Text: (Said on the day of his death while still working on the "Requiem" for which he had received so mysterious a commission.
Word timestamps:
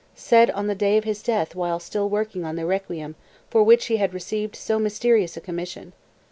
(Said 0.15 0.49
on 0.49 0.65
the 0.65 0.73
day 0.73 0.97
of 0.97 1.03
his 1.03 1.21
death 1.21 1.53
while 1.53 1.79
still 1.79 2.09
working 2.09 2.43
on 2.43 2.55
the 2.55 2.65
"Requiem" 2.65 3.13
for 3.51 3.61
which 3.61 3.85
he 3.85 3.97
had 3.97 4.15
received 4.15 4.55
so 4.55 4.79
mysterious 4.79 5.37
a 5.37 5.41
commission. 5.41 5.93